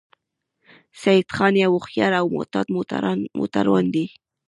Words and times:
سیدخان 1.01 1.53
یو 1.63 1.71
هوښیار 1.75 2.13
او 2.21 2.25
محتاط 2.35 2.67
موټروان 3.37 3.85
دی 3.93 4.05